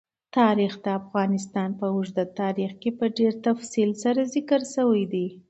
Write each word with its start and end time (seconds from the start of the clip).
تاریخ 0.37 0.73
د 0.85 0.87
افغانستان 0.99 1.69
په 1.79 1.85
اوږده 1.93 2.25
تاریخ 2.39 2.71
کې 2.81 2.89
په 2.99 3.05
ډېر 3.17 3.33
تفصیل 3.47 3.89
سره 4.03 4.21
ذکر 4.33 4.61
شوی 4.75 5.03
دی. 5.13 5.27